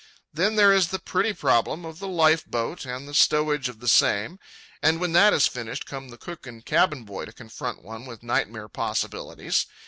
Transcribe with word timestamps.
Then 0.33 0.55
there 0.55 0.73
is 0.73 0.87
the 0.87 0.97
pretty 0.97 1.31
problem 1.31 1.85
of 1.85 1.99
the 1.99 2.07
life 2.07 2.43
boat 2.47 2.85
and 2.87 3.07
the 3.07 3.13
stowage 3.13 3.69
of 3.69 3.79
the 3.81 3.87
same. 3.87 4.39
And 4.81 4.99
when 4.99 5.11
that 5.11 5.31
is 5.31 5.45
finished, 5.45 5.85
come 5.85 6.09
the 6.09 6.17
cook 6.17 6.47
and 6.47 6.65
cabin 6.65 7.03
boy 7.03 7.25
to 7.25 7.31
confront 7.33 7.83
one 7.83 8.07
with 8.07 8.23
nightmare 8.23 8.67
possibilities. 8.67 9.67